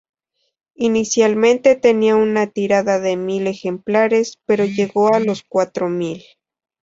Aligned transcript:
Inicialmente 0.77 1.75
tenía 1.75 2.15
una 2.15 2.47
tirada 2.47 2.97
de 2.99 3.17
mil 3.17 3.45
ejemplares, 3.45 4.39
pero 4.47 4.65
llegó 4.65 5.13
a 5.13 5.19
los 5.19 5.43
cuatro 5.47 5.89
mil. 5.89 6.23